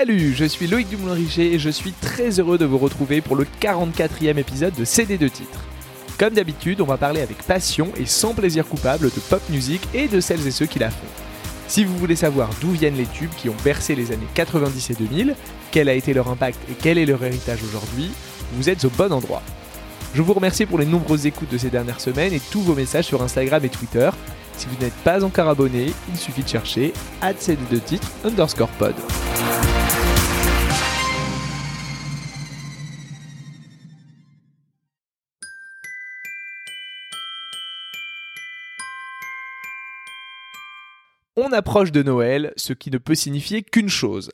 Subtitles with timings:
[0.00, 3.44] Salut, je suis Loïc Dumoulin-Richer et je suis très heureux de vous retrouver pour le
[3.60, 5.62] 44e épisode de CD de titres.
[6.18, 10.08] Comme d'habitude, on va parler avec passion et sans plaisir coupable de pop music et
[10.08, 11.06] de celles et ceux qui la font.
[11.68, 14.94] Si vous voulez savoir d'où viennent les tubes qui ont bercé les années 90 et
[14.94, 15.34] 2000,
[15.70, 18.10] quel a été leur impact et quel est leur héritage aujourd'hui,
[18.54, 19.42] vous êtes au bon endroit.
[20.14, 23.04] Je vous remercie pour les nombreuses écoutes de ces dernières semaines et tous vos messages
[23.04, 24.08] sur Instagram et Twitter.
[24.56, 28.94] Si vous n'êtes pas encore abonné, il suffit de chercher CD2 titres underscore pod.
[41.42, 44.30] On approche de Noël, ce qui ne peut signifier qu'une chose.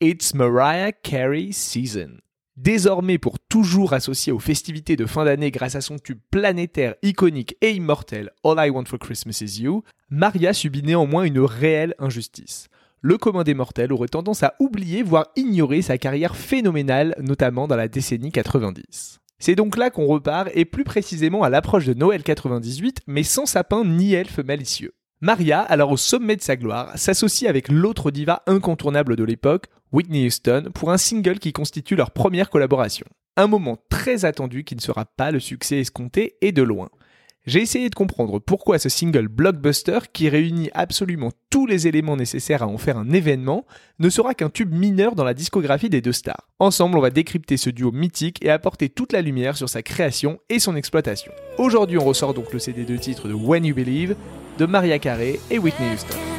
[0.00, 2.12] It's Mariah Carey season.
[2.56, 7.54] Désormais pour toujours associé aux festivités de fin d'année grâce à son tube planétaire, iconique
[7.60, 12.68] et immortel All I Want for Christmas Is You, Maria subit néanmoins une réelle injustice.
[13.02, 17.76] Le commun des mortels aurait tendance à oublier, voire ignorer sa carrière phénoménale, notamment dans
[17.76, 19.20] la décennie 90.
[19.38, 23.44] C'est donc là qu'on repart, et plus précisément à l'approche de Noël 98, mais sans
[23.44, 24.94] sapin ni elfe malicieux.
[25.20, 30.26] Maria, alors au sommet de sa gloire, s'associe avec l'autre diva incontournable de l'époque, Whitney
[30.26, 33.04] Houston, pour un single qui constitue leur première collaboration.
[33.36, 36.88] Un moment très attendu qui ne sera pas le succès escompté et de loin.
[37.46, 42.62] J'ai essayé de comprendre pourquoi ce single blockbuster, qui réunit absolument tous les éléments nécessaires
[42.62, 43.66] à en faire un événement,
[43.98, 46.48] ne sera qu'un tube mineur dans la discographie des deux stars.
[46.58, 50.38] Ensemble, on va décrypter ce duo mythique et apporter toute la lumière sur sa création
[50.48, 51.32] et son exploitation.
[51.56, 54.14] Aujourd'hui, on ressort donc le CD de titre de When You Believe,
[54.58, 56.37] de Maria Carey et Whitney Houston.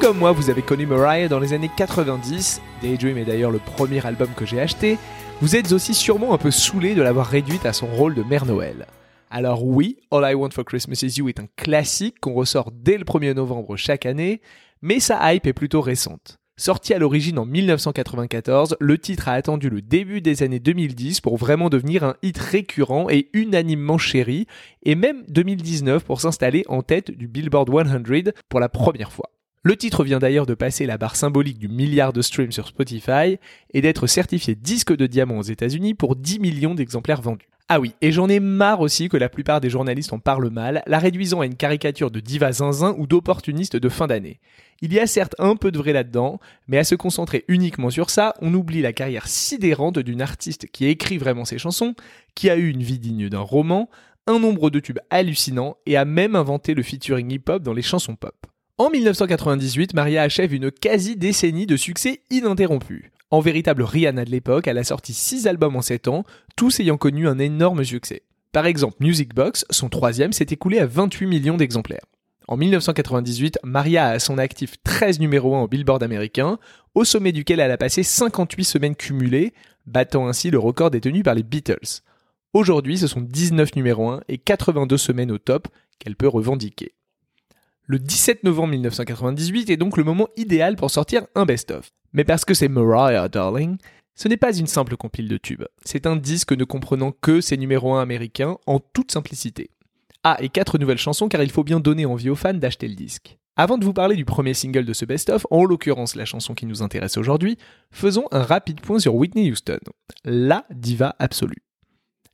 [0.00, 4.04] Comme moi, vous avez connu Mariah dans les années 90, Daydream est d'ailleurs le premier
[4.06, 4.96] album que j'ai acheté,
[5.42, 8.46] vous êtes aussi sûrement un peu saoulé de l'avoir réduite à son rôle de Mère
[8.46, 8.86] Noël.
[9.30, 12.96] Alors oui, All I Want for Christmas Is You est un classique qu'on ressort dès
[12.96, 14.40] le 1er novembre chaque année,
[14.80, 16.38] mais sa hype est plutôt récente.
[16.56, 21.36] Sorti à l'origine en 1994, le titre a attendu le début des années 2010 pour
[21.36, 24.46] vraiment devenir un hit récurrent et unanimement chéri,
[24.82, 29.30] et même 2019 pour s'installer en tête du Billboard 100 pour la première fois.
[29.62, 33.36] Le titre vient d'ailleurs de passer la barre symbolique du milliard de streams sur Spotify
[33.74, 37.50] et d'être certifié disque de diamant aux États-Unis pour 10 millions d'exemplaires vendus.
[37.68, 40.82] Ah oui, et j'en ai marre aussi que la plupart des journalistes en parlent mal,
[40.86, 44.40] la réduisant à une caricature de diva zinzin ou d'opportuniste de fin d'année.
[44.80, 48.08] Il y a certes un peu de vrai là-dedans, mais à se concentrer uniquement sur
[48.08, 51.94] ça, on oublie la carrière sidérante d'une artiste qui écrit vraiment ses chansons,
[52.34, 53.90] qui a eu une vie digne d'un roman,
[54.26, 58.16] un nombre de tubes hallucinants et a même inventé le featuring hip-hop dans les chansons
[58.16, 58.46] pop.
[58.80, 63.12] En 1998, Maria achève une quasi-décennie de succès ininterrompu.
[63.30, 66.24] En véritable Rihanna de l'époque, elle a sorti 6 albums en 7 ans,
[66.56, 68.22] tous ayant connu un énorme succès.
[68.52, 72.06] Par exemple, Music Box, son troisième, s'est écoulé à 28 millions d'exemplaires.
[72.48, 76.58] En 1998, Maria a à son actif 13 numéros 1 au Billboard américain,
[76.94, 79.52] au sommet duquel elle a passé 58 semaines cumulées,
[79.84, 82.00] battant ainsi le record détenu par les Beatles.
[82.54, 85.68] Aujourd'hui, ce sont 19 numéros 1 et 82 semaines au top
[85.98, 86.94] qu'elle peut revendiquer.
[87.90, 91.90] Le 17 novembre 1998 est donc le moment idéal pour sortir un best-of.
[92.12, 93.78] Mais parce que c'est Mariah Darling,
[94.14, 95.64] ce n'est pas une simple compile de tubes.
[95.84, 99.70] C'est un disque ne comprenant que ses numéros 1 américains en toute simplicité.
[100.22, 102.94] Ah, et quatre nouvelles chansons car il faut bien donner envie aux fans d'acheter le
[102.94, 103.38] disque.
[103.56, 106.66] Avant de vous parler du premier single de ce best-of, en l'occurrence la chanson qui
[106.66, 107.58] nous intéresse aujourd'hui,
[107.90, 109.80] faisons un rapide point sur Whitney Houston,
[110.22, 111.64] la diva absolue.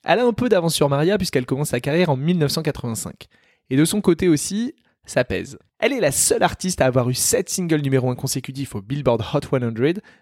[0.04, 3.24] Elle a un peu d'avance sur Maria puisqu'elle commence sa carrière en 1985.
[3.70, 4.74] Et de son côté aussi,
[5.06, 5.58] ça pèse.
[5.78, 9.22] Elle est la seule artiste à avoir eu 7 singles numéro 1 consécutifs au Billboard
[9.32, 9.60] Hot 100,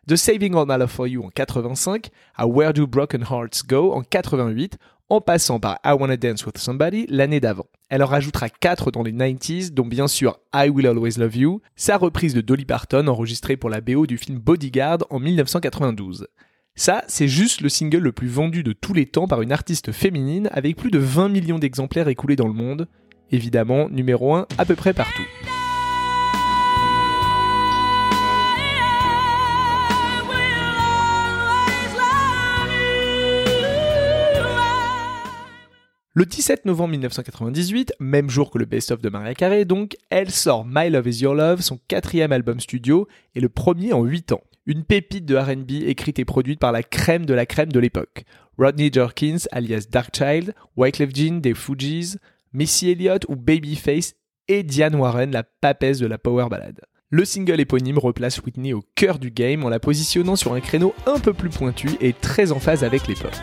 [0.07, 3.93] de Saving All My Love For You en 85 à Where Do Broken Hearts Go
[3.93, 4.77] en 88,
[5.09, 7.67] en passant par I Wanna Dance With Somebody l'année d'avant.
[7.89, 11.61] Elle en rajoutera 4 dans les 90s, dont bien sûr I Will Always Love You,
[11.77, 16.27] sa reprise de Dolly Parton enregistrée pour la BO du film Bodyguard en 1992.
[16.77, 19.93] Ça, c'est juste le single le plus vendu de tous les temps par une artiste
[19.93, 22.89] féminine avec plus de 20 millions d'exemplaires écoulés dans le monde,
[23.31, 25.23] évidemment numéro 1 à peu près partout.
[36.17, 40.65] Le 17 novembre 1998, même jour que le best-of de Maria Carey, donc, elle sort
[40.65, 44.45] My Love Is Your Love, son quatrième album studio et le premier en 8 ans.
[44.67, 48.27] Une pépite de RB écrite et produite par la crème de la crème de l'époque.
[48.57, 52.19] Rodney Jerkins, alias Darkchild, Wyclef Jean des Fugees,
[52.55, 54.15] Missy Elliott ou Babyface
[54.47, 56.81] et Diane Warren, la papesse de la power ballade.
[57.11, 60.95] Le single éponyme replace Whitney au cœur du game en la positionnant sur un créneau
[61.07, 63.35] un peu plus pointu et très en phase avec l'époque.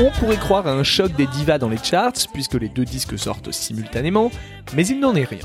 [0.00, 3.18] On pourrait croire à un choc des divas dans les charts, puisque les deux disques
[3.18, 4.30] sortent simultanément,
[4.76, 5.42] mais il n'en est rien.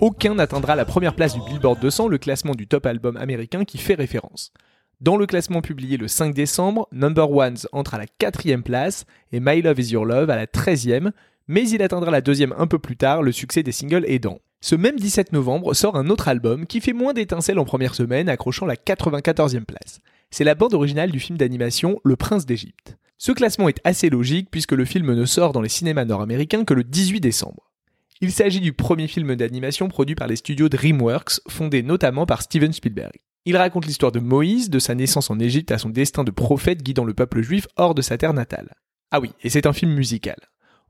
[0.00, 3.78] Aucun n'atteindra la première place du Billboard 200, le classement du top album américain qui
[3.78, 4.52] fait référence.
[5.00, 9.40] Dans le classement publié le 5 décembre, Number Ones entre à la quatrième place et
[9.40, 11.10] My Love Is Your Love à la 13e,
[11.48, 14.38] mais il atteindra la deuxième un peu plus tard, le succès des singles aidant.
[14.60, 18.28] Ce même 17 novembre sort un autre album qui fait moins d'étincelles en première semaine,
[18.28, 19.98] accrochant la 94e place.
[20.30, 22.96] C'est la bande originale du film d'animation Le Prince d'Égypte.
[23.18, 26.74] Ce classement est assez logique puisque le film ne sort dans les cinémas nord-américains que
[26.74, 27.72] le 18 décembre.
[28.20, 32.72] Il s'agit du premier film d'animation produit par les studios DreamWorks, fondé notamment par Steven
[32.72, 33.12] Spielberg.
[33.44, 36.82] Il raconte l'histoire de Moïse, de sa naissance en Égypte à son destin de prophète
[36.82, 38.74] guidant le peuple juif hors de sa terre natale.
[39.10, 40.36] Ah oui, et c'est un film musical.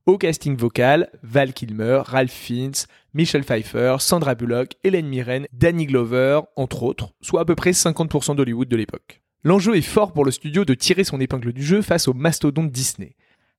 [0.07, 6.41] Au casting vocal, Val Kilmer, Ralph Fiennes, Michelle Pfeiffer, Sandra Bullock, Hélène Mirren, Danny Glover,
[6.57, 9.21] entre autres, soit à peu près 50% d'Hollywood de l'époque.
[9.45, 12.71] L'enjeu est fort pour le studio de tirer son épingle du jeu face au mastodonte
[12.71, 13.15] Disney.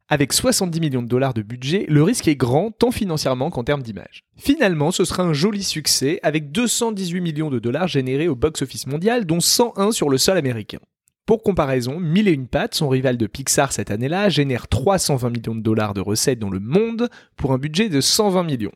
[0.09, 3.81] Avec 70 millions de dollars de budget, le risque est grand tant financièrement qu'en termes
[3.81, 4.23] d'image.
[4.37, 9.25] Finalement, ce sera un joli succès avec 218 millions de dollars générés au box-office mondial,
[9.25, 10.79] dont 101 sur le sol américain.
[11.25, 15.55] Pour comparaison, Mille et une pattes, son rival de Pixar cette année-là, génère 320 millions
[15.55, 18.71] de dollars de recettes dans le monde pour un budget de 120 millions.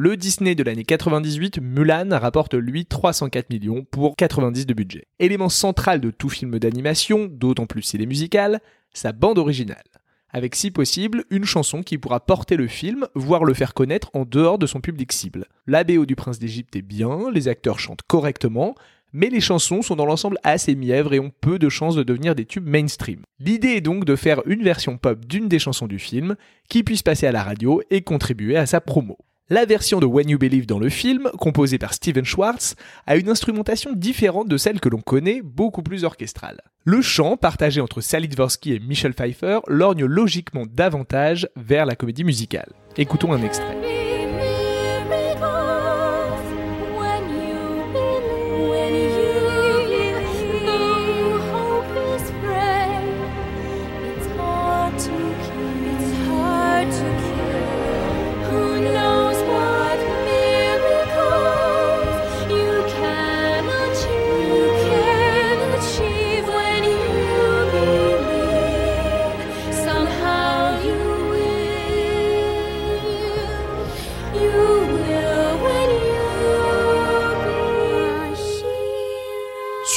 [0.00, 5.08] Le Disney de l'année 98, Mulan, rapporte lui 304 millions pour 90 de budget.
[5.18, 8.60] Élément central de tout film d'animation, d'autant plus s'il est musical,
[8.94, 9.82] sa bande originale.
[10.30, 14.24] Avec si possible, une chanson qui pourra porter le film, voire le faire connaître en
[14.24, 15.46] dehors de son public cible.
[15.66, 18.76] La BO du Prince d'Égypte est bien, les acteurs chantent correctement,
[19.12, 22.36] mais les chansons sont dans l'ensemble assez mièvres et ont peu de chances de devenir
[22.36, 23.22] des tubes mainstream.
[23.40, 26.36] L'idée est donc de faire une version pop d'une des chansons du film,
[26.68, 29.18] qui puisse passer à la radio et contribuer à sa promo.
[29.50, 32.74] La version de When You Believe dans le film, composée par Steven Schwartz,
[33.06, 36.60] a une instrumentation différente de celle que l'on connaît, beaucoup plus orchestrale.
[36.84, 42.24] Le chant, partagé entre Sally Dvorsky et Michelle Pfeiffer, lorgne logiquement davantage vers la comédie
[42.24, 42.72] musicale.
[42.98, 43.97] Écoutons un extrait.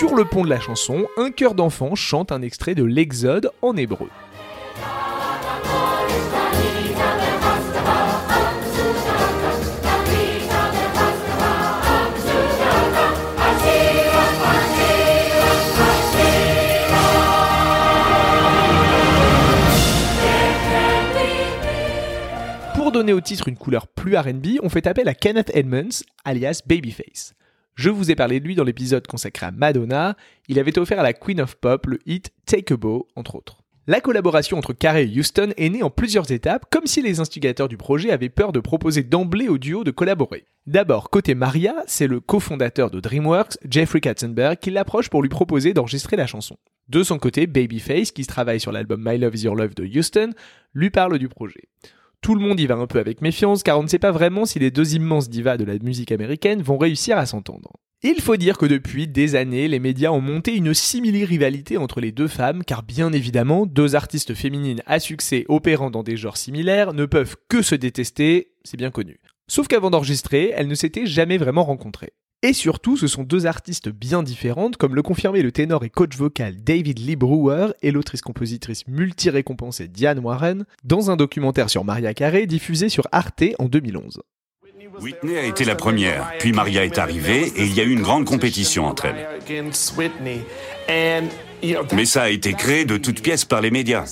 [0.01, 3.77] Sur le pont de la chanson, un chœur d'enfant chante un extrait de l'Exode en
[3.77, 4.09] hébreu.
[22.73, 26.63] Pour donner au titre une couleur plus RB, on fait appel à Kenneth Edmonds, alias
[26.65, 27.35] Babyface.
[27.75, 30.15] Je vous ai parlé de lui dans l'épisode consacré à Madonna,
[30.47, 33.61] il avait offert à la Queen of Pop le hit Take a Bow, entre autres.
[33.87, 37.67] La collaboration entre Carey et Houston est née en plusieurs étapes, comme si les instigateurs
[37.67, 40.45] du projet avaient peur de proposer d'emblée au duo de collaborer.
[40.67, 45.73] D'abord, côté Maria, c'est le cofondateur de DreamWorks, Jeffrey Katzenberg, qui l'approche pour lui proposer
[45.73, 46.57] d'enregistrer la chanson.
[46.89, 50.31] De son côté, Babyface, qui travaille sur l'album My Love Is Your Love de Houston,
[50.75, 51.63] lui parle du projet.
[52.21, 54.45] Tout le monde y va un peu avec méfiance car on ne sait pas vraiment
[54.45, 57.71] si les deux immenses divas de la musique américaine vont réussir à s'entendre.
[58.03, 62.11] Il faut dire que depuis des années, les médias ont monté une simili-rivalité entre les
[62.11, 66.93] deux femmes, car bien évidemment, deux artistes féminines à succès opérant dans des genres similaires
[66.93, 69.19] ne peuvent que se détester, c'est bien connu.
[69.47, 72.13] Sauf qu'avant d'enregistrer, elles ne s'étaient jamais vraiment rencontrées.
[72.43, 76.17] Et surtout, ce sont deux artistes bien différentes, comme le confirmait le ténor et coach
[76.17, 82.47] vocal David Lee Brewer et l'autrice-compositrice multi-récompensée Diane Warren, dans un documentaire sur Maria Carey
[82.47, 84.21] diffusé sur Arte en 2011.
[84.99, 88.01] Whitney a été la première, puis Maria est arrivée et il y a eu une
[88.01, 89.27] grande compétition entre elles.
[91.93, 94.05] Mais ça a été créé de toutes pièces par les médias.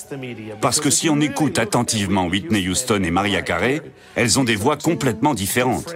[0.62, 3.82] Parce que si on écoute attentivement Whitney Houston et Maria Carey,
[4.16, 5.96] elles ont des voix complètement différentes.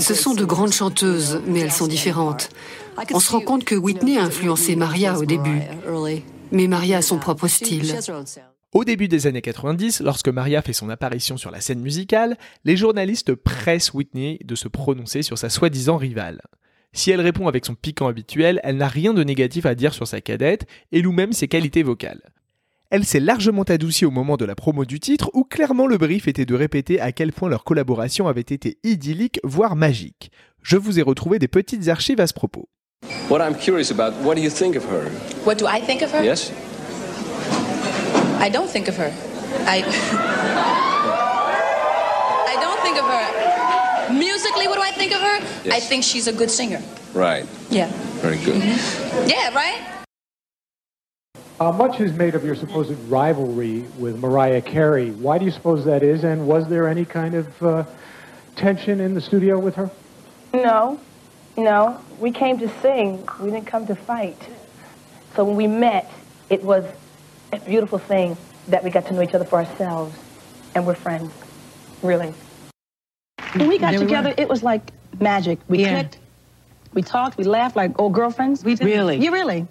[0.00, 2.50] Ce sont de grandes chanteuses, mais elles sont différentes.
[3.12, 5.60] On se rend compte que Whitney a influencé Maria au début.
[6.50, 7.94] Mais Maria a son propre style.
[8.72, 12.76] Au début des années 90, lorsque Maria fait son apparition sur la scène musicale, les
[12.76, 16.40] journalistes pressent Whitney de se prononcer sur sa soi-disant rivale.
[16.94, 20.06] Si elle répond avec son piquant habituel, elle n'a rien de négatif à dire sur
[20.06, 22.20] sa cadette et loue même ses qualités vocales.
[22.90, 26.28] Elle s'est largement adoucie au moment de la promo du titre où clairement le brief
[26.28, 30.30] était de répéter à quel point leur collaboration avait été idyllique, voire magique.
[30.62, 32.68] Je vous ai retrouvé des petites archives à ce propos.
[33.30, 35.10] What I'm curious about, what do you think of her?
[35.46, 36.22] What do I think of her?
[36.22, 36.52] Yes?
[38.38, 39.10] I don't think of her.
[39.66, 40.68] I I
[44.42, 45.72] Musically, what do I think of her?
[45.72, 46.82] I think she's a good singer.
[47.14, 47.46] Right.
[47.70, 47.86] Yeah.
[48.20, 48.60] Very good.
[49.30, 50.04] Yeah, right?
[51.60, 55.12] Uh, much is made of your supposed rivalry with Mariah Carey.
[55.12, 56.24] Why do you suppose that is?
[56.24, 57.84] And was there any kind of uh,
[58.56, 59.88] tension in the studio with her?
[60.52, 60.98] No,
[61.56, 62.00] no.
[62.18, 63.24] We came to sing.
[63.40, 64.48] We didn't come to fight.
[65.36, 66.10] So when we met,
[66.50, 66.84] it was
[67.52, 70.18] a beautiful thing that we got to know each other for ourselves,
[70.74, 71.30] and we're friends,
[72.02, 72.34] really.
[73.56, 74.42] When we got There we together, were.
[74.42, 75.58] it was like magic.
[75.68, 75.90] We Yeah.
[75.94, 76.18] clicked,
[76.94, 78.64] we talked, we laughed like old girlfriends.
[78.64, 79.16] We Really?
[79.18, 79.66] Yeah, really.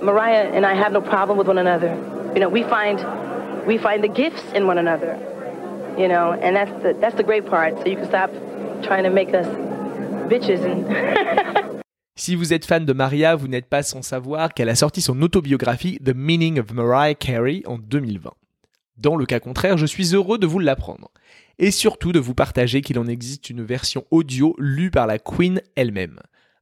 [0.00, 1.96] Mariah and I have no problem with one another.
[2.34, 2.98] You know, we find
[3.66, 5.16] we find the gifts in one another.
[5.98, 7.78] You know, and that's the that's the great part.
[7.80, 8.30] So you can stop
[8.82, 9.46] trying to make us
[10.28, 10.84] bitches and
[12.16, 15.20] Si vous êtes fan de Maria, vous n'êtes pas sans savoir qu'elle a sorti son
[15.22, 18.30] autobiographie The Meaning of Mariah Carey en 2020.
[18.98, 21.10] Dans le cas contraire, je suis heureux de vous l'apprendre.
[21.58, 25.60] Et surtout de vous partager qu'il en existe une version audio lue par la Queen
[25.76, 26.20] elle-même.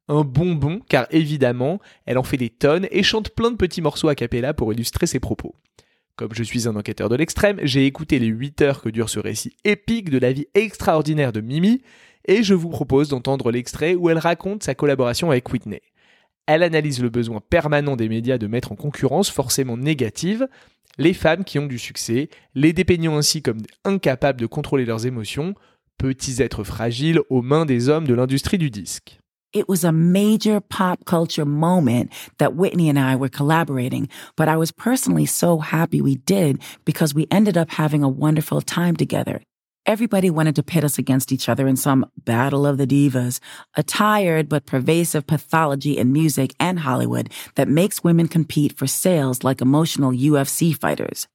[0.08, 4.08] Un bonbon, car évidemment, elle en fait des tonnes et chante plein de petits morceaux
[4.08, 5.54] a cappella pour illustrer ses propos.
[6.16, 9.18] Comme je suis un enquêteur de l'extrême, j'ai écouté les 8 heures que dure ce
[9.18, 11.82] récit épique de la vie extraordinaire de Mimi,
[12.26, 15.80] et je vous propose d'entendre l'extrait où elle raconte sa collaboration avec Whitney.
[16.46, 20.48] Elle analyse le besoin permanent des médias de mettre en concurrence forcément négative
[20.98, 25.54] les femmes qui ont du succès, les dépeignant ainsi comme incapables de contrôler leurs émotions,
[25.98, 29.18] petits êtres fragiles aux mains des hommes de l'industrie du disque.
[29.54, 34.56] It was a major pop culture moment that Whitney and I were collaborating, but I
[34.56, 39.42] was personally so happy we did because we ended up having a wonderful time together.
[39.84, 43.40] Everybody wanted to pit us against each other in some battle of the divas,
[43.74, 49.42] a tired but pervasive pathology in music and Hollywood that makes women compete for sales
[49.42, 51.26] like emotional UFC fighters.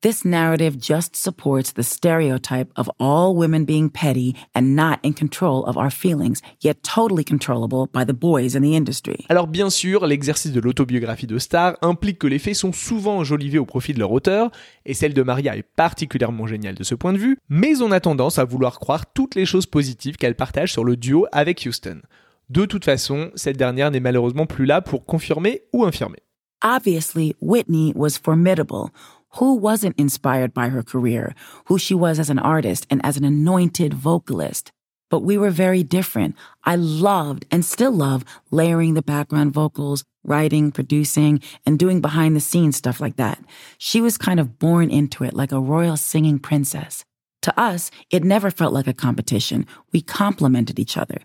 [0.00, 5.64] This narrative just supports the stereotype of all women being petty and not in control
[5.64, 9.26] of our feelings, yet totally controllable by the boys in the industry.
[9.28, 13.58] Alors bien sûr, l'exercice de l'autobiographie de star implique que les faits sont souvent enjolivés
[13.58, 14.52] au profit de leur auteur,
[14.86, 17.98] et celle de Maria est particulièrement géniale de ce point de vue, mais on a
[17.98, 22.02] tendance à vouloir croire toutes les choses positives qu'elle partage sur le duo avec Houston.
[22.50, 26.18] De toute façon, cette dernière n'est malheureusement plus là pour confirmer ou infirmer.
[26.62, 28.90] Obviously, Whitney was formidable.
[29.36, 31.34] Who wasn't inspired by her career,
[31.66, 34.72] who she was as an artist and as an anointed vocalist?
[35.10, 36.34] But we were very different.
[36.64, 42.40] I loved and still love layering the background vocals, writing, producing, and doing behind the
[42.40, 43.38] scenes stuff like that.
[43.76, 47.04] She was kind of born into it like a royal singing princess.
[47.42, 49.66] To us, it never felt like a competition.
[49.92, 51.18] We complemented each other.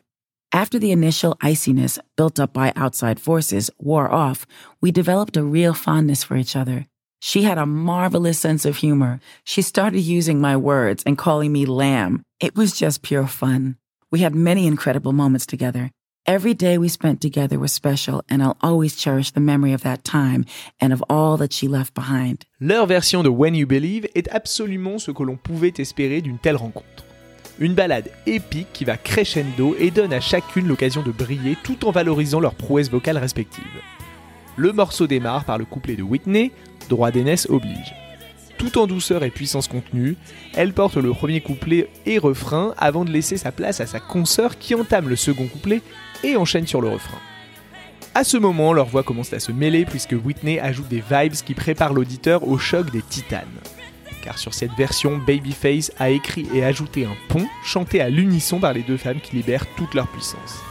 [0.53, 4.45] After the initial iciness built up by outside forces wore off,
[4.81, 6.85] we developed a real fondness for each other.
[7.25, 9.21] She had a marvelous sense of humor.
[9.45, 12.23] She started using my words and calling me lamb.
[12.41, 13.77] It was just pure fun.
[14.11, 15.91] We had many incredible moments together.
[16.27, 20.03] Every day we spent together was special, and I'll always cherish the memory of that
[20.03, 20.43] time
[20.81, 22.43] and of all that she left behind.
[22.59, 26.57] Leur version de When You Believe est absolument ce que l'on pouvait espérer d'une telle
[26.57, 27.05] rencontre.
[27.57, 31.91] Une balade épique qui va crescendo et donne à chacune l'occasion de briller tout en
[31.91, 33.63] valorisant leurs prouesses vocales respectives.
[34.55, 36.51] Le morceau démarre par le couplet de Whitney,
[36.89, 37.93] droit d'aînesse oblige.
[38.57, 40.15] Tout en douceur et puissance contenue,
[40.55, 44.57] elle porte le premier couplet et refrain avant de laisser sa place à sa consoeur
[44.57, 45.81] qui entame le second couplet
[46.23, 47.19] et enchaîne sur le refrain.
[48.15, 51.55] À ce moment, leurs voix commencent à se mêler puisque Whitney ajoute des vibes qui
[51.55, 53.47] préparent l'auditeur au choc des titanes.
[54.23, 58.73] Car sur cette version, Babyface a écrit et ajouté un pont chanté à l'unisson par
[58.73, 60.61] les deux femmes qui libèrent toute leur puissance.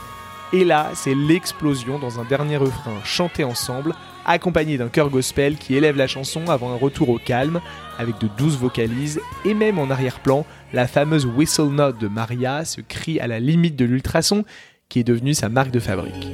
[0.53, 3.93] Et là, c'est l'explosion dans un dernier refrain chanté ensemble,
[4.25, 7.61] accompagné d'un chœur gospel qui élève la chanson avant un retour au calme,
[7.97, 12.81] avec de douces vocalises, et même en arrière-plan, la fameuse whistle note de Maria, se
[12.81, 14.45] crie à la limite de l'ultrason,
[14.89, 16.27] qui est devenu sa marque de fabrique.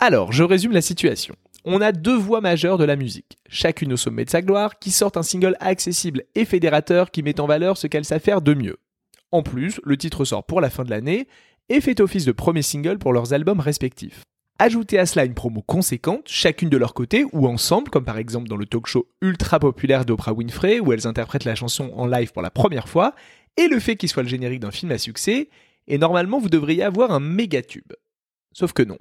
[0.00, 1.34] Alors, je résume la situation.
[1.66, 4.90] On a deux voix majeures de la musique, chacune au sommet de sa gloire, qui
[4.90, 8.52] sortent un single accessible et fédérateur qui met en valeur ce qu'elles savent faire de
[8.52, 8.76] mieux.
[9.32, 11.26] En plus, le titre sort pour la fin de l'année
[11.70, 14.24] et fait office de premier single pour leurs albums respectifs.
[14.58, 18.48] Ajoutez à cela une promo conséquente, chacune de leur côté ou ensemble, comme par exemple
[18.48, 22.30] dans le talk show ultra populaire d'Oprah Winfrey où elles interprètent la chanson en live
[22.32, 23.14] pour la première fois,
[23.56, 25.48] et le fait qu'il soit le générique d'un film à succès,
[25.88, 27.94] et normalement vous devriez avoir un méga tube.
[28.52, 28.98] Sauf que non.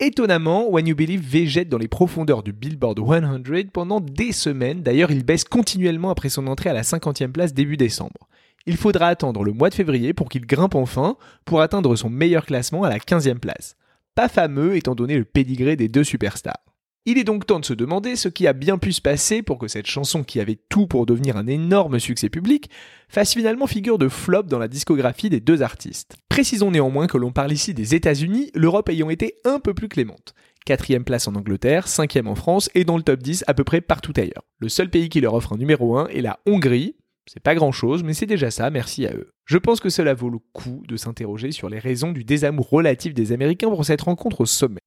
[0.00, 5.10] Étonnamment, When You Believe végète dans les profondeurs du Billboard 100 pendant des semaines, d'ailleurs
[5.10, 8.28] il baisse continuellement après son entrée à la 50e place début décembre.
[8.66, 12.46] Il faudra attendre le mois de février pour qu'il grimpe enfin, pour atteindre son meilleur
[12.46, 13.76] classement à la 15e place
[14.14, 16.60] pas fameux étant donné le pédigré des deux superstars.
[17.04, 19.58] Il est donc temps de se demander ce qui a bien pu se passer pour
[19.58, 22.70] que cette chanson qui avait tout pour devenir un énorme succès public
[23.08, 26.14] fasse finalement figure de flop dans la discographie des deux artistes.
[26.28, 30.32] Précisons néanmoins que l'on parle ici des États-Unis, l'Europe ayant été un peu plus clémente.
[30.64, 33.80] Quatrième place en Angleterre, cinquième en France et dans le top 10 à peu près
[33.80, 34.44] partout ailleurs.
[34.60, 36.94] Le seul pays qui leur offre un numéro 1 est la Hongrie,
[37.26, 39.32] c'est pas grand chose, mais c'est déjà ça, merci à eux.
[39.44, 43.12] Je pense que cela vaut le coup de s'interroger sur les raisons du désamour relatif
[43.12, 44.82] des Américains pour cette rencontre au sommet.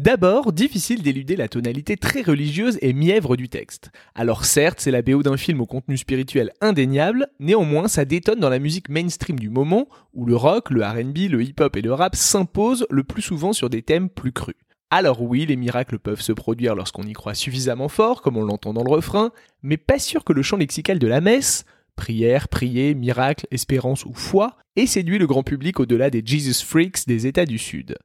[0.00, 3.90] D'abord, difficile d'éluder la tonalité très religieuse et mièvre du texte.
[4.14, 8.48] Alors certes, c'est la BO d'un film au contenu spirituel indéniable, néanmoins ça détonne dans
[8.48, 12.16] la musique mainstream du moment, où le rock, le RB, le hip-hop et le rap
[12.16, 14.56] s'imposent le plus souvent sur des thèmes plus crus.
[14.88, 18.72] Alors oui, les miracles peuvent se produire lorsqu'on y croit suffisamment fort, comme on l'entend
[18.72, 22.94] dans le refrain, mais pas sûr que le chant lexical de la messe, prière, prier,
[22.94, 27.44] miracle, espérance ou foi, ait séduit le grand public au-delà des Jesus Freaks des États
[27.44, 27.98] du Sud.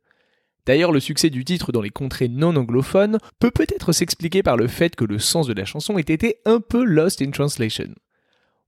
[0.65, 4.67] D'ailleurs, le succès du titre dans les contrées non anglophones peut peut-être s'expliquer par le
[4.67, 7.89] fait que le sens de la chanson ait été un peu lost in translation.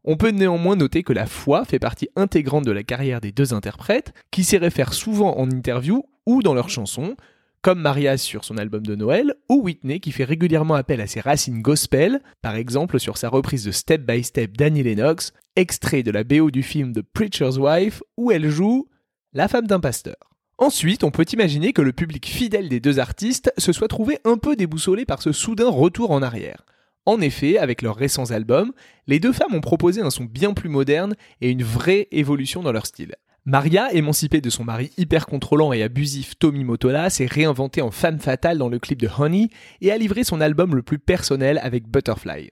[0.03, 3.53] On peut néanmoins noter que la foi fait partie intégrante de la carrière des deux
[3.53, 7.17] interprètes, qui s'y réfèrent souvent en interview ou dans leurs chansons,
[7.61, 11.19] comme Maria sur son album de Noël, ou Whitney qui fait régulièrement appel à ses
[11.19, 16.11] racines gospel, par exemple sur sa reprise de Step by Step d'Annie Lennox, extrait de
[16.11, 18.87] la BO du film The Preacher's Wife, où elle joue
[19.33, 20.36] la femme d'un pasteur.
[20.59, 24.37] Ensuite, on peut imaginer que le public fidèle des deux artistes se soit trouvé un
[24.37, 26.65] peu déboussolé par ce soudain retour en arrière.
[27.05, 28.73] En effet, avec leurs récents albums,
[29.05, 32.71] les deux femmes ont proposé un son bien plus moderne et une vraie évolution dans
[32.71, 33.15] leur style.
[33.45, 38.19] Maria, émancipée de son mari hyper contrôlant et abusif Tommy Motola, s'est réinventée en femme
[38.19, 41.87] fatale dans le clip de Honey et a livré son album le plus personnel avec
[41.87, 42.49] Butterfly.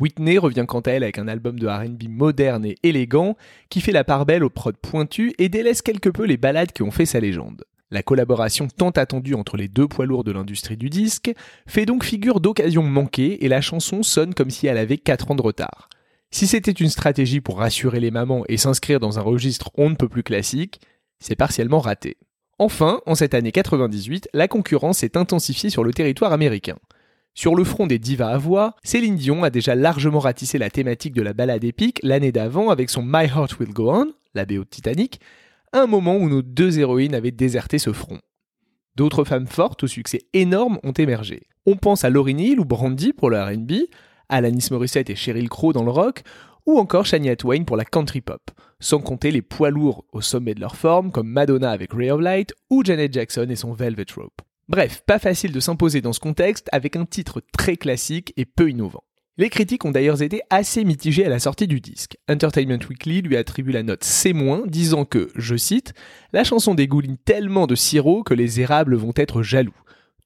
[0.00, 3.36] Whitney revient quant à elle avec un album de RB moderne et élégant
[3.68, 6.82] qui fait la part belle aux prods pointus et délaisse quelque peu les ballades qui
[6.82, 7.64] ont fait sa légende.
[7.90, 11.32] La collaboration tant attendue entre les deux poids lourds de l'industrie du disque
[11.66, 15.36] fait donc figure d'occasion manquée et la chanson sonne comme si elle avait 4 ans
[15.36, 15.88] de retard.
[16.30, 19.94] Si c'était une stratégie pour rassurer les mamans et s'inscrire dans un registre on ne
[19.94, 20.80] peut plus classique,
[21.18, 22.18] c'est partiellement raté.
[22.58, 26.76] Enfin, en cette année 98, la concurrence s'est intensifiée sur le territoire américain.
[27.38, 31.14] Sur le front des divas à voix, Céline Dion a déjà largement ratissé la thématique
[31.14, 34.64] de la balade épique l'année d'avant avec son My Heart Will Go On, la BO
[34.64, 35.20] de Titanic,
[35.72, 38.18] à un moment où nos deux héroïnes avaient déserté ce front.
[38.96, 41.46] D'autres femmes fortes au succès énorme ont émergé.
[41.64, 43.72] On pense à Lauryn Hill ou Brandy pour le R&B,
[44.28, 46.24] Alanis Morissette et Sheryl Crow dans le rock,
[46.66, 50.56] ou encore Shania Twain pour la country pop, sans compter les poids lourds au sommet
[50.56, 54.06] de leur forme comme Madonna avec Ray of Light ou Janet Jackson et son Velvet
[54.16, 54.42] Rope.
[54.68, 58.70] Bref, pas facile de s'imposer dans ce contexte avec un titre très classique et peu
[58.70, 59.04] innovant.
[59.36, 62.16] Les critiques ont d'ailleurs été assez mitigées à la sortie du disque.
[62.28, 64.34] Entertainment Weekly lui attribue la note C-,
[64.66, 65.94] disant que, je cite,
[66.32, 69.74] La chanson dégouline tellement de sirop que les érables vont être jaloux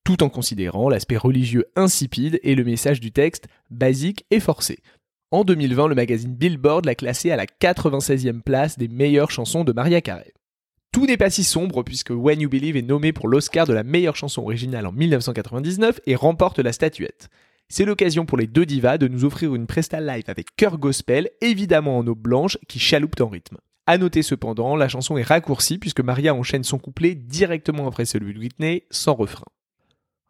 [0.05, 4.79] tout en considérant l'aspect religieux insipide et le message du texte basique et forcé.
[5.31, 9.73] En 2020, le magazine Billboard l'a classé à la 96e place des meilleures chansons de
[9.73, 10.33] Maria Carey.
[10.93, 13.83] Tout n'est pas si sombre puisque When You Believe est nommé pour l'Oscar de la
[13.83, 17.31] meilleure chanson originale en 1999 et remporte la statuette.
[17.71, 21.31] C'est l'occasion pour les deux divas de nous offrir une presta live avec cœur gospel,
[21.41, 23.57] évidemment en eau blanche, qui chaloupe en rythme.
[23.87, 28.35] A noter cependant, la chanson est raccourcie puisque Maria enchaîne son couplet directement après celui
[28.35, 29.47] de Whitney, sans refrain.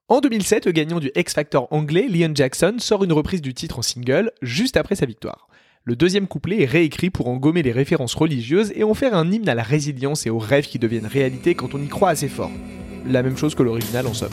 [0.07, 3.81] En 2007, le gagnant du X Factor anglais, Leon Jackson, sort une reprise du titre
[3.81, 5.49] en single juste après sa victoire.
[5.85, 9.49] Le deuxième couplet est réécrit pour engommer les références religieuses et en faire un hymne
[9.49, 12.53] à la résilience et aux rêves qui deviennent réalité quand on y croit assez fort.
[13.05, 14.31] La même chose que l'original en somme.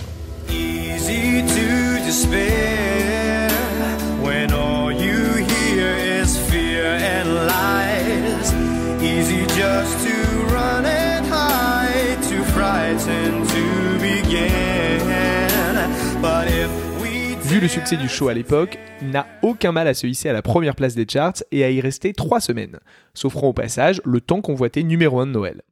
[17.50, 20.34] Vu le succès du show à l'époque, il n'a aucun mal à se hisser à
[20.34, 22.78] la première place des charts et à y rester trois semaines,
[23.16, 25.64] s'offrant au passage le temps convoité numéro 1 de Noël.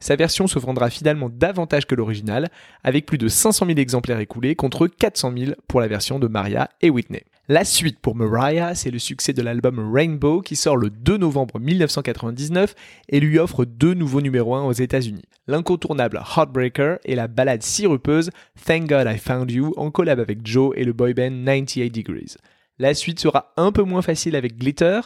[0.00, 2.48] Sa version se vendra finalement davantage que l'original,
[2.84, 6.70] avec plus de 500 000 exemplaires écoulés contre 400 000 pour la version de Maria
[6.80, 7.24] et Whitney.
[7.48, 11.60] La suite pour Mariah, c'est le succès de l'album Rainbow qui sort le 2 novembre
[11.60, 12.74] 1999
[13.08, 15.22] et lui offre deux nouveaux numéros 1 aux États-Unis.
[15.46, 18.30] L'incontournable Heartbreaker et la ballade sirupeuse
[18.64, 22.36] Thank God I Found You en collab avec Joe et le boy band 98 Degrees.
[22.80, 25.02] La suite sera un peu moins facile avec Glitter,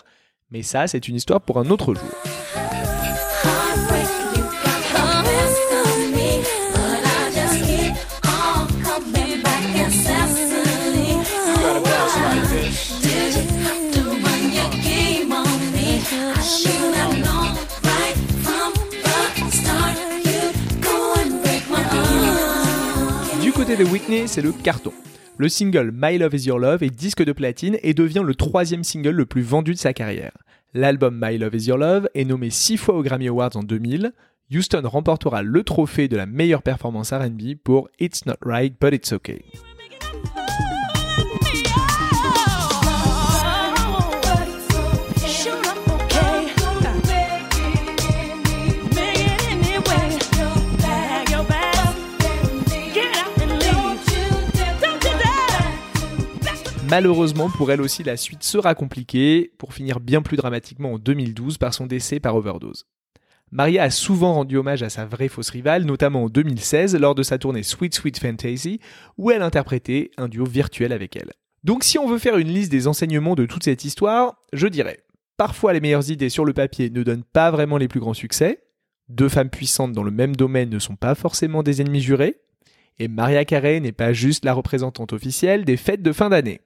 [0.50, 2.39] mais ça c'est une histoire pour un autre jour.
[23.76, 24.92] De Whitney, c'est le carton.
[25.38, 28.83] Le single My Love Is Your Love est disque de platine et devient le troisième
[28.83, 30.33] single le plus vendu de sa carrière.
[30.74, 34.12] L'album My Love Is Your Love est nommé six fois aux Grammy Awards en 2000.
[34.52, 39.12] Houston remportera le trophée de la meilleure performance RB pour It's Not Right But It's
[39.12, 39.44] Okay.
[56.90, 61.57] Malheureusement pour elle aussi, la suite sera compliquée, pour finir bien plus dramatiquement en 2012
[61.57, 62.85] par son décès par overdose.
[63.53, 67.22] Maria a souvent rendu hommage à sa vraie fausse rivale, notamment en 2016 lors de
[67.22, 68.81] sa tournée Sweet Sweet Fantasy,
[69.18, 71.31] où elle interprétait un duo virtuel avec elle.
[71.62, 74.98] Donc si on veut faire une liste des enseignements de toute cette histoire, je dirais,
[75.37, 78.64] parfois les meilleures idées sur le papier ne donnent pas vraiment les plus grands succès,
[79.09, 82.40] deux femmes puissantes dans le même domaine ne sont pas forcément des ennemis jurés,
[82.98, 86.61] et Maria Carey n'est pas juste la représentante officielle des fêtes de fin d'année.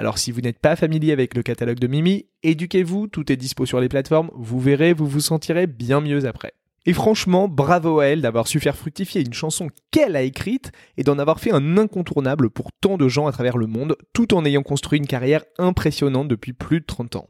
[0.00, 3.66] Alors si vous n'êtes pas familier avec le catalogue de Mimi, éduquez-vous, tout est dispo
[3.66, 6.52] sur les plateformes, vous verrez, vous vous sentirez bien mieux après.
[6.86, 11.02] Et franchement, bravo à elle d'avoir su faire fructifier une chanson qu'elle a écrite et
[11.02, 14.44] d'en avoir fait un incontournable pour tant de gens à travers le monde, tout en
[14.44, 17.28] ayant construit une carrière impressionnante depuis plus de 30 ans.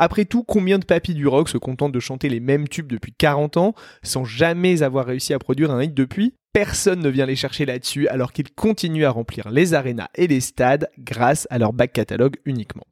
[0.00, 3.12] Après tout, combien de papis du rock se contentent de chanter les mêmes tubes depuis
[3.12, 6.34] 40 ans sans jamais avoir réussi à produire un hit depuis?
[6.52, 10.40] Personne ne vient les chercher là-dessus alors qu'ils continuent à remplir les arénas et les
[10.40, 12.86] stades grâce à leur back catalogue uniquement.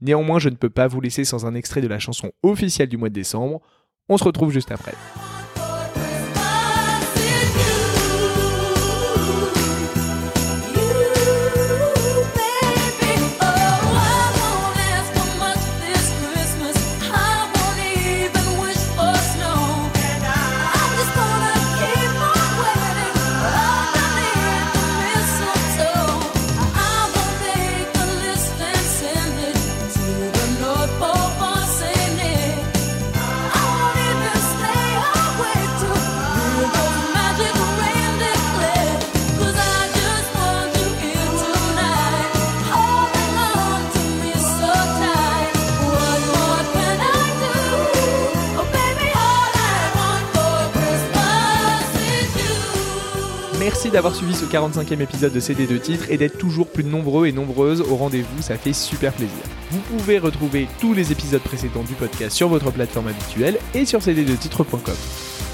[0.00, 2.96] Néanmoins, je ne peux pas vous laisser sans un extrait de la chanson officielle du
[2.96, 3.60] mois de décembre.
[4.08, 4.94] On se retrouve juste après.
[53.64, 57.28] Merci d'avoir suivi ce 45e épisode de CD de titres et d'être toujours plus nombreux
[57.28, 59.38] et nombreuses au rendez-vous, ça fait super plaisir.
[59.70, 64.00] Vous pouvez retrouver tous les épisodes précédents du podcast sur votre plateforme habituelle et sur
[64.00, 64.94] cd2titres.com.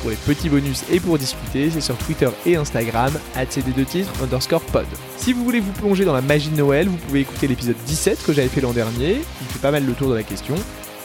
[0.00, 4.86] Pour les petits bonus et pour discuter, c'est sur Twitter et Instagram, cd2titres underscore pod.
[5.16, 8.24] Si vous voulez vous plonger dans la magie de Noël, vous pouvez écouter l'épisode 17
[8.26, 10.56] que j'avais fait l'an dernier, il fait pas mal le tour de la question.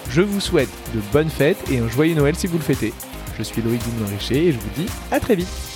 [0.09, 2.93] Je vous souhaite de bonnes fêtes et un joyeux Noël si vous le fêtez.
[3.37, 5.74] Je suis Loïc Dumoulin-Richer et je vous dis à très vite